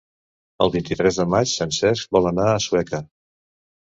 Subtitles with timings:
[0.65, 3.03] El vint-i-tres de maig en Cesc vol anar a Sueca.